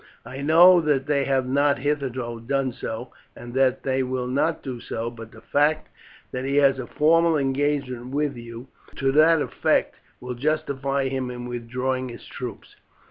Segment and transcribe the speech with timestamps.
[0.25, 4.79] I know that they have not hitherto done so, and that they will not do
[4.79, 5.89] so, but the fact
[6.31, 11.47] that he has a formal engagement with you to that effect will justify him in
[11.47, 12.77] withdrawing his troops.